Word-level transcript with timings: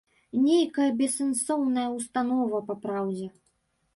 Нейкая 0.43 0.87
бессэнсоўная 1.01 1.85
ўстанова, 1.97 2.61
папраўдзе. 2.69 3.27